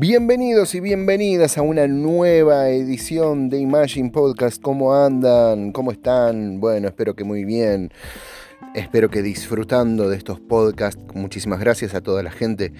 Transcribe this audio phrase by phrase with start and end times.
[0.00, 4.62] Bienvenidos y bienvenidas a una nueva edición de Imagine Podcast.
[4.62, 5.72] ¿Cómo andan?
[5.72, 6.58] ¿Cómo están?
[6.58, 7.92] Bueno, espero que muy bien.
[8.74, 11.04] Espero que disfrutando de estos podcasts.
[11.14, 12.72] Muchísimas gracias a toda la gente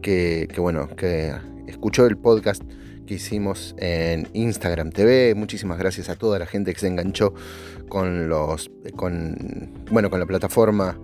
[0.00, 1.34] que, bueno, que
[1.66, 2.62] escuchó el podcast
[3.04, 5.34] que hicimos en Instagram TV.
[5.34, 7.34] Muchísimas gracias a toda la gente que se enganchó
[7.90, 10.98] con los con bueno, con la plataforma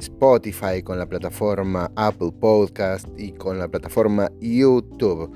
[0.00, 5.32] Spotify, con la plataforma Apple Podcast y con la plataforma YouTube.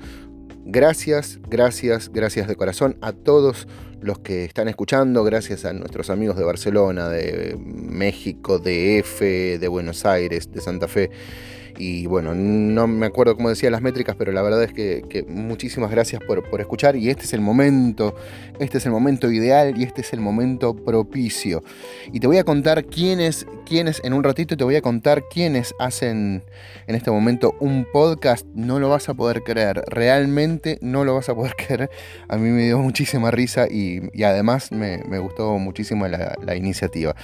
[0.65, 3.67] Gracias, gracias, gracias de corazón a todos
[4.01, 9.67] los que están escuchando, gracias a nuestros amigos de Barcelona, de México, de F, de
[9.67, 11.11] Buenos Aires, de Santa Fe
[11.77, 15.91] y bueno, no me acuerdo cómo decía las métricas, pero la verdad es que, muchísimas
[15.91, 16.95] gracias por, escuchar.
[16.95, 18.15] Y este es el momento,
[18.59, 21.63] este es el momento ideal y este es el momento propicio.
[22.11, 25.73] Y te voy a contar quiénes, quiénes, en un ratito te voy a contar quiénes
[25.79, 26.43] hacen
[26.87, 28.45] en este momento un podcast.
[28.53, 31.89] No lo vas a poder creer, realmente no lo vas a poder creer.
[32.29, 37.15] A mí me dio muchísima risa y, además me, gustó muchísimo la iniciativa.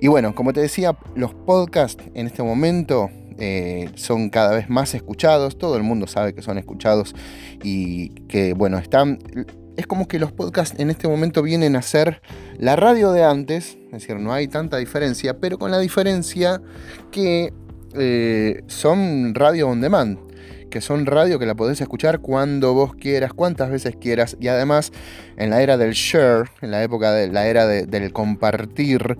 [0.00, 4.94] Y bueno, como te decía, los podcasts en este momento eh, son cada vez más
[4.94, 7.14] escuchados, todo el mundo sabe que son escuchados
[7.62, 9.18] y que, bueno, están...
[9.76, 12.22] Es como que los podcasts en este momento vienen a ser
[12.56, 16.62] la radio de antes, es decir, no hay tanta diferencia, pero con la diferencia
[17.10, 17.52] que
[17.92, 20.25] eh, son radio on demand
[20.76, 24.36] que son radio que la podés escuchar cuando vos quieras, cuantas veces quieras.
[24.40, 24.92] Y además,
[25.38, 29.16] en la era del share, en la época de la era del compartir,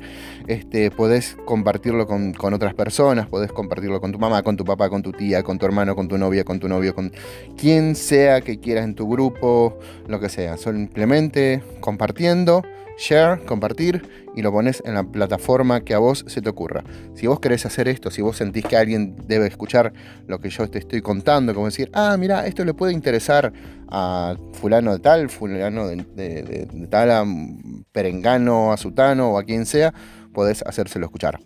[0.48, 5.02] este, podés compartirlo con, otras personas, podés compartirlo con tu mamá, con tu papá, con
[5.02, 7.10] tu tía, con tu hermano, con tu novia, con tu novio, con
[7.56, 10.58] quien sea que quieras en tu grupo, lo que sea.
[10.58, 12.64] Simplemente compartiendo
[12.96, 14.02] share, compartir
[14.34, 16.84] y lo pones en la plataforma que a vos se te ocurra.
[17.14, 19.92] Si vos querés hacer esto, si vos sentís que alguien debe escuchar
[20.26, 23.52] lo que yo te estoy contando, como decir, ah, mira, esto le puede interesar
[23.88, 27.24] a fulano de tal, fulano de, tal, a
[27.92, 29.92] perengano, a sutano o a quien sea,
[30.32, 31.38] podés hacérselo escuchar.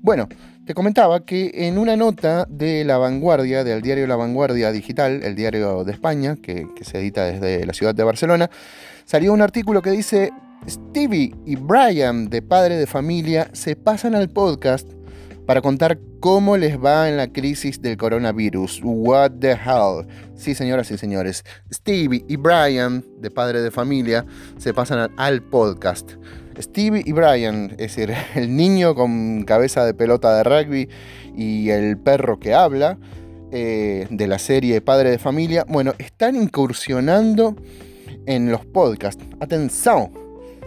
[0.00, 0.28] Bueno,
[0.66, 5.34] te comentaba que en una nota de La Vanguardia, del diario La Vanguardia Digital, el
[5.34, 8.50] diario de España, que, que se edita desde la ciudad de Barcelona,
[9.08, 10.32] salió un artículo que dice,
[10.68, 14.86] Stevie y Brian de Padre de Familia se pasan al podcast
[15.46, 18.82] para contar cómo les va en la crisis del coronavirus.
[18.84, 20.06] What the hell.
[20.36, 21.42] Sí, señoras y señores.
[21.72, 24.26] Stevie y Brian de Padre de Familia
[24.58, 26.10] se pasan al podcast.
[26.60, 30.88] Stevie y Brian, es decir, el niño con cabeza de pelota de rugby
[31.34, 32.98] y el perro que habla,
[33.52, 37.56] eh, de la serie Padre de Familia, bueno, están incursionando
[38.28, 39.24] en los podcasts.
[39.40, 40.12] Atención.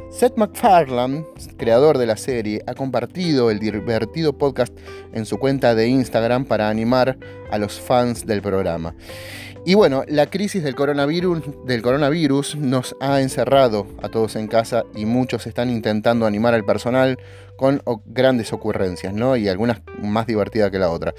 [0.10, 4.78] Seth MacFarlane, creador de la serie, ha compartido el divertido podcast
[5.14, 7.18] en su cuenta de Instagram para animar
[7.50, 8.94] a los fans del programa.
[9.64, 14.84] Y bueno, la crisis del coronavirus, del coronavirus nos ha encerrado a todos en casa
[14.96, 17.20] y muchos están intentando animar al personal
[17.62, 19.36] con grandes ocurrencias, ¿no?
[19.36, 21.14] Y algunas más divertidas que la otra.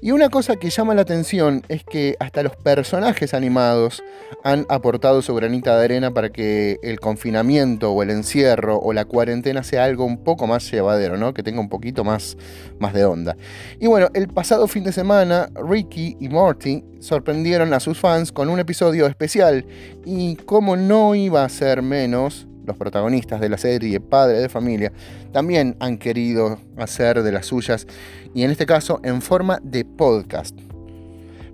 [0.00, 4.02] Y una cosa que llama la atención es que hasta los personajes animados
[4.42, 9.04] han aportado su granita de arena para que el confinamiento o el encierro o la
[9.04, 11.32] cuarentena sea algo un poco más llevadero, ¿no?
[11.32, 12.36] Que tenga un poquito más,
[12.80, 13.36] más de onda.
[13.78, 18.48] Y bueno, el pasado fin de semana, Ricky y Morty sorprendieron a sus fans con
[18.48, 19.64] un episodio especial
[20.04, 24.92] y como no iba a ser menos, los protagonistas de la serie Padre de Familia,
[25.32, 27.86] también han querido hacer de las suyas,
[28.34, 30.58] y en este caso en forma de podcast.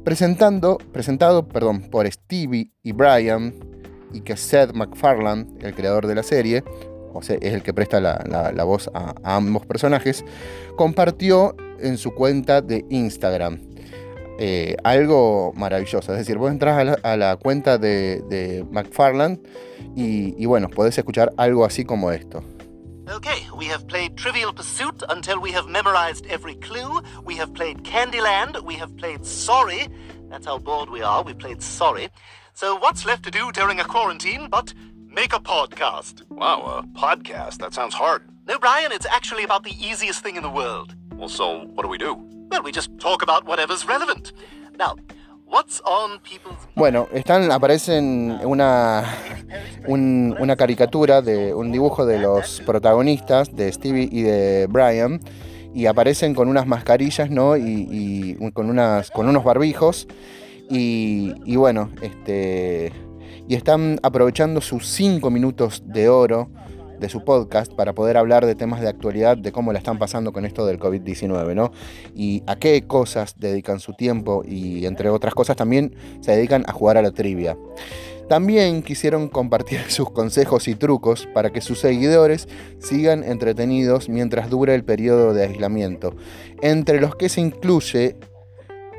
[0.05, 3.55] Presentando, presentado perdón, por Stevie y Brian,
[4.13, 6.65] y que Seth MacFarlane, el creador de la serie,
[7.15, 10.25] o sea, es el que presta la, voz a, ambos personajes,
[10.77, 13.61] compartió en su cuenta de Instagram.
[14.39, 16.13] Eh, algo maravilloso.
[16.13, 19.47] Es decir, vos entras a la, cuenta de, de McFarland
[19.95, 22.43] y, y bueno, podés escuchar algo así como esto.
[23.09, 27.03] Okay, we have played Trivial Pursuit until we have memorized every clue.
[27.25, 28.63] We have played Candyland.
[28.65, 29.89] We have played Sorry.
[30.31, 31.23] That's how bored we are.
[31.23, 32.09] We played Sorry.
[32.55, 34.73] So what's left to do during a quarantine but
[35.09, 36.23] make a podcast?
[36.31, 37.59] Wow, a podcast?
[37.59, 38.23] That sounds hard.
[38.47, 40.95] No, Brian, it's actually about the easiest thing in the world.
[41.15, 42.17] Well, so what do we do?
[46.75, 49.05] Bueno, están, aparecen una,
[49.87, 55.21] una caricatura de un dibujo de los protagonistas, de Stevie y de Brian,
[55.75, 57.57] y aparecen con unas mascarillas, ¿no?
[57.57, 60.09] Y, con, unas, con unos barbijos.
[60.71, 62.93] Y, y, bueno, este.
[63.49, 66.49] Y están aprovechando sus cinco minutos de oro
[67.03, 70.33] de su podcast para poder hablar de temas de actualidad, de cómo la están pasando
[70.33, 71.73] con esto del COVID-19, ¿no?
[72.15, 76.73] Y a qué cosas dedican su tiempo y entre otras cosas también se dedican a
[76.73, 77.59] jugar a la trivia.
[78.29, 84.75] También quisieron compartir sus consejos y trucos para que sus seguidores sigan entretenidos mientras dure
[84.75, 86.15] el periodo de aislamiento,
[86.63, 88.17] entre los que se incluye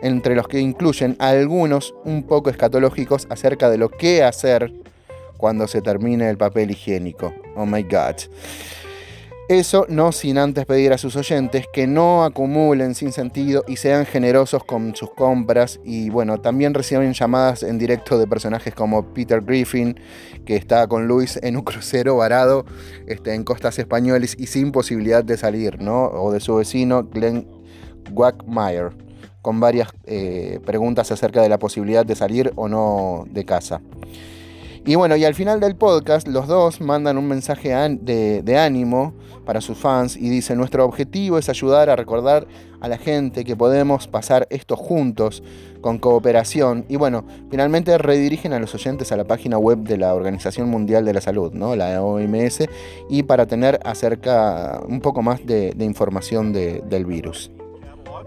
[0.01, 4.73] entre los que incluyen algunos un poco escatológicos acerca de lo que hacer
[5.37, 7.33] cuando se termine el papel higiénico.
[7.55, 8.15] Oh my god.
[9.49, 14.05] Eso no sin antes pedir a sus oyentes que no acumulen sin sentido y sean
[14.05, 15.81] generosos con sus compras.
[15.83, 19.99] Y bueno, también reciben llamadas en directo de personajes como Peter Griffin,
[20.45, 22.65] que está con Luis en un crucero varado
[23.05, 26.05] este, en costas españoles y sin posibilidad de salir, ¿no?
[26.05, 27.45] O de su vecino Glenn
[28.11, 28.91] Wackmeyer
[29.41, 33.81] con varias eh, preguntas acerca de la posibilidad de salir o no de casa.
[34.85, 39.13] Y bueno, y al final del podcast los dos mandan un mensaje de, ánimo
[39.45, 42.47] para sus fans y dicen, nuestro objetivo es ayudar a recordar
[42.81, 45.41] a la gente que podemos pasar esto juntos,
[45.79, 46.85] con cooperación.
[46.89, 51.05] Y bueno, finalmente redirigen a los oyentes a la página web de la Organización Mundial
[51.05, 51.77] de la Salud, ¿no?
[51.77, 52.65] la OMS,
[53.09, 57.49] y para tener acerca un poco más de, información del virus.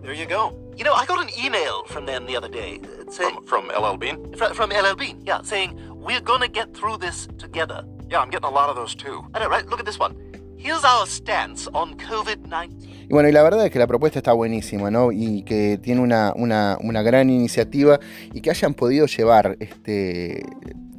[0.03, 0.55] There you go.
[0.77, 2.81] You know, I got an email from them the other day
[3.11, 4.37] saying from, from LL Bean.
[4.37, 5.77] From, from LL Bean, yeah, saying
[6.07, 7.85] we're gonna get through this together.
[8.09, 9.27] Yeah, I'm getting a lot of those too.
[9.35, 9.67] I know, right?
[9.67, 10.15] Look at this one.
[10.57, 13.09] Here's our stance on COVID-19.
[13.09, 15.11] Y bueno, y la verdad es que la propuesta está buenísima, ¿no?
[15.13, 17.99] Y que tiene una, una, una gran iniciativa
[18.33, 20.39] y que hayan podido llevar este,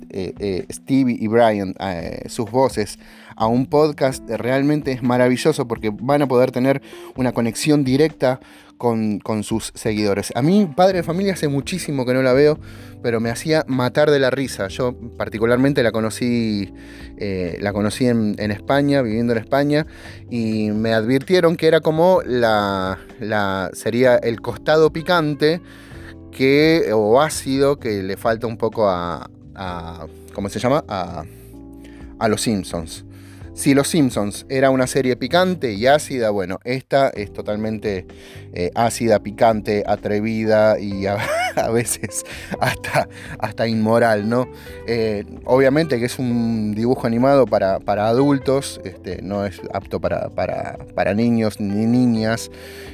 [0.09, 2.99] eh, eh, Steve y Brian eh, sus voces
[3.37, 6.81] a un podcast realmente es maravilloso porque van a poder tener
[7.15, 8.39] una conexión directa
[8.77, 10.31] con, sus seguidores.
[10.35, 12.59] A mí, Padre de Familia, hace muchísimo que no la veo,
[13.01, 14.67] pero me hacía matar de la risa.
[14.67, 16.73] Yo particularmente la conocí,
[17.17, 19.85] eh, la conocí en, España, viviendo en España,
[20.29, 25.61] y me advirtieron que era como la, la sería el costado picante
[26.31, 30.83] que, o ácido que le falta un poco a, a ¿cómo se llama?
[30.87, 31.23] A,
[32.19, 33.06] a los Simpsons.
[33.57, 38.05] Si Los Simpsons era una serie picante y ácida, bueno, esta es totalmente
[38.53, 41.07] eh, ácida, picante, atrevida y
[41.65, 42.25] a, veces
[42.59, 43.07] hasta,
[43.39, 44.47] hasta inmoral, ¿no?
[44.87, 50.29] Eh, obviamente que es un dibujo animado para, para adultos, este, no es apto para,
[50.29, 52.51] para, niños ni niñas.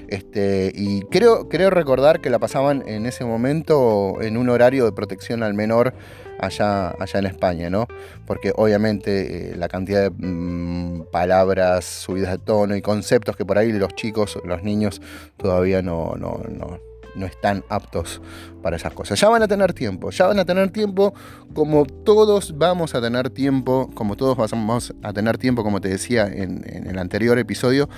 [0.07, 4.92] Este, y creo, creo recordar que la pasaban en ese momento en un horario de
[4.92, 5.94] protección al menor
[6.39, 7.88] allá, allá en España, ¿no?
[8.25, 13.57] Porque obviamente eh, la cantidad de mm, palabras subidas de tono y conceptos que por
[13.57, 15.01] ahí los chicos, los niños
[15.38, 18.21] todavía no, no no están aptos
[18.63, 19.19] para esas cosas.
[19.19, 21.13] Ya van a tener tiempo, ya van a tener tiempo
[21.54, 26.25] como todos vamos a tener tiempo, como todos vamos a tener tiempo, como te decía
[26.25, 27.89] en, el anterior episodio,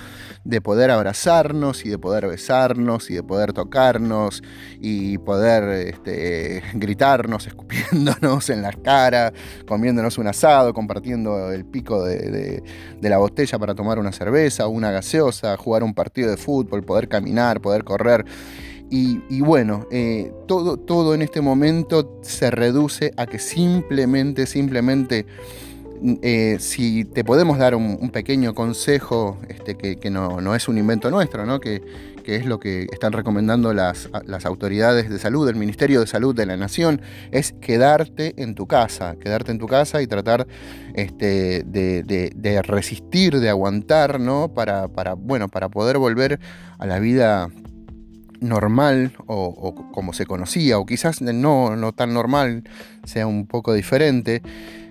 [0.43, 4.43] de poder abrazarnos y de poder besarnos y de poder tocarnos
[4.81, 9.31] y poder este, gritarnos, escupiéndonos en la cara,
[9.67, 12.63] comiéndonos un asado, compartiendo el pico de,
[12.99, 17.07] de la botella para tomar una cerveza, una gaseosa, jugar un partido de fútbol, poder
[17.07, 18.25] caminar, poder correr.
[18.89, 25.25] Y, bueno, eh, todo, todo en este momento se reduce a que simplemente, simplemente,
[26.21, 31.45] eh, si te podemos dar un, pequeño consejo, este, que, no, es un invento nuestro,
[31.45, 31.59] ¿no?
[31.59, 31.81] que,
[32.25, 34.09] es lo que están recomendando las,
[34.45, 37.01] autoridades de salud, el Ministerio de Salud de la Nación,
[37.31, 40.47] es quedarte en tu casa, quedarte en tu casa y tratar
[40.93, 44.53] este, de, resistir, de aguantar, ¿no?
[44.53, 46.39] Para, para, bueno, para poder volver
[46.77, 47.49] a la vida
[48.39, 52.63] normal o, como se conocía, o quizás no, no tan normal,
[53.03, 54.41] sea un poco diferente.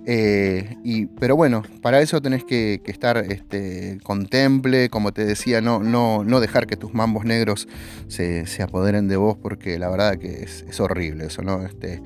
[0.06, 5.80] Eh, y, pero bueno, para eso tenés que, estar este, contemple, como te decía, no,
[5.80, 7.68] no, no dejar que tus mambos negros
[8.08, 11.64] se, apoderen de vos, porque la verdad que es, horrible eso, ¿no?
[11.64, 12.02] Este,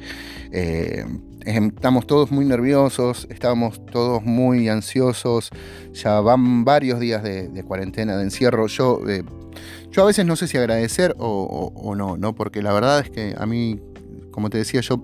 [0.52, 1.04] eh,
[1.44, 5.50] estamos todos muy nerviosos, estamos todos muy ansiosos,
[5.92, 8.66] ya van varios días de, cuarentena, de encierro.
[8.68, 9.24] Yo eh,
[9.90, 12.34] yo a veces no sé si agradecer o, no, ¿no?
[12.34, 13.80] Porque la verdad es que a mí,
[14.30, 15.02] como te decía, yo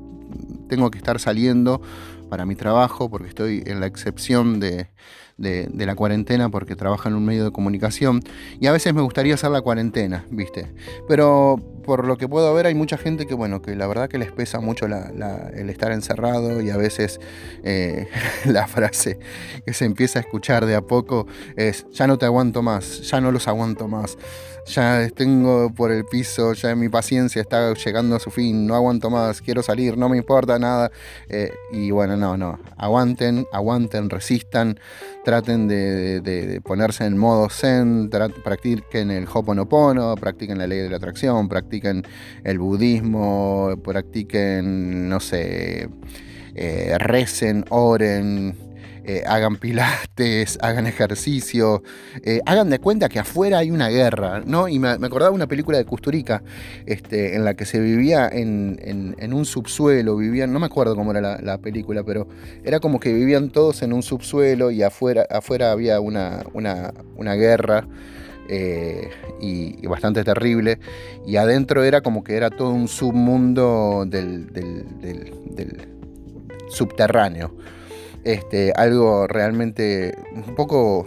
[0.68, 1.80] tengo que estar saliendo
[2.28, 4.88] para mi trabajo porque estoy en la excepción de,
[5.36, 8.20] la cuarentena porque trabajo en un medio de comunicación
[8.60, 10.72] y a veces me gustaría hacer la cuarentena, ¿viste?
[11.08, 14.18] Pero por lo que puedo ver, hay mucha gente que, bueno, que la verdad que
[14.18, 17.20] les pesa mucho el estar encerrado y a veces
[17.62, 18.08] eh,
[18.46, 19.18] la frase
[19.66, 21.26] que se empieza a escuchar de a poco
[21.56, 24.16] es, ya no te aguanto más, ya no los aguanto más
[24.66, 29.10] ya tengo por el piso, ya mi paciencia está llegando a su fin, no aguanto
[29.10, 30.90] más, quiero salir, no me importa nada.
[31.28, 34.78] Eh, y bueno, no, no, aguanten, aguanten, resistan,
[35.24, 38.10] traten de, ponerse en modo zen,
[38.42, 42.04] practiquen el Hoponopono, practiquen la ley de la atracción, practiquen
[42.44, 45.88] el budismo, practiquen, no sé,
[46.54, 48.63] eh, recen, oren
[49.06, 51.82] eh, hagan pilates, hagan ejercicio,
[52.22, 54.66] eh, hagan de cuenta que afuera hay una guerra, ¿no?
[54.66, 56.42] Y me, acordaba una película de Custurica,
[56.86, 61.40] este, en la que se vivía en, un subsuelo, vivían, no me acuerdo cómo era
[61.42, 62.26] la, película, pero
[62.64, 67.86] era como que vivían todos en un subsuelo y afuera, afuera había una, una, guerra.
[68.46, 69.08] Eh,
[69.40, 70.78] y, bastante terrible.
[71.26, 75.88] Y adentro era como que era todo un submundo del, del
[76.68, 77.54] subterráneo.
[78.24, 81.06] Este, algo realmente un poco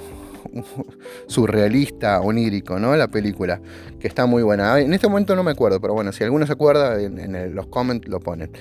[1.28, 2.96] surrealista, onírico, ¿no?
[2.96, 3.62] La película,
[4.00, 4.80] que está muy buena.
[4.80, 8.08] En este momento no me acuerdo, pero bueno, si alguno se acuerda, en, los comments
[8.08, 8.52] lo ponen.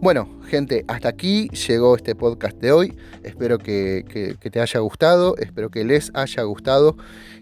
[0.00, 2.96] Bueno, gente, hasta aquí llegó este podcast de hoy.
[3.22, 6.96] Espero que te haya gustado, espero que les haya gustado.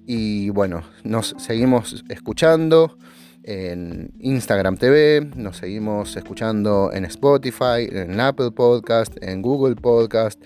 [0.06, 2.96] Y bueno, nos seguimos escuchando
[3.48, 10.38] en Instagram TV, nos seguimos escuchando en Spotify, en Apple Podcast, en Google Podcast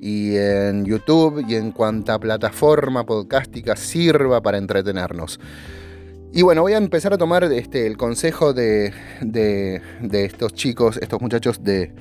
[0.00, 5.38] y en YouTube y en cuanta plataforma podcástica sirva para entretenernos.
[6.32, 8.92] Y bueno, voy a empezar a tomar este, el consejo de,
[10.12, 11.94] estos chicos, estos muchachos de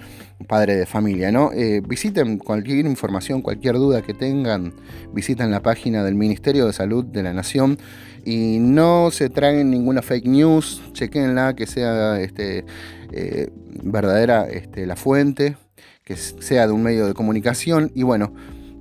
[0.47, 1.51] padre de familia, ¿no?
[1.53, 4.73] Eh, visiten cualquier información, cualquier duda que tengan,
[5.13, 7.77] visiten la página del Ministerio de Salud de la Nación
[8.25, 12.65] y no se traigan ninguna fake news, chequenla, que sea este,
[13.11, 13.49] eh,
[13.83, 15.55] verdadera este, la fuente,
[16.03, 18.33] que sea de un medio de comunicación y bueno,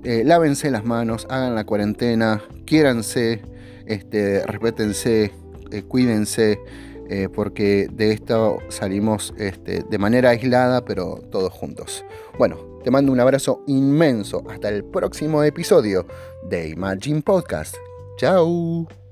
[0.03, 3.41] eh, lávense las manos, hagan la cuarentena, quiéranse,
[3.85, 5.31] este, respétense,
[5.71, 6.59] eh, cuídense,
[7.09, 12.03] eh, porque de esto salimos este, de manera aislada, pero todos juntos.
[12.37, 14.43] Bueno, te mando un abrazo inmenso.
[14.49, 16.05] Hasta el próximo episodio
[16.49, 17.75] de Imagine Podcast.
[18.17, 19.04] Chao.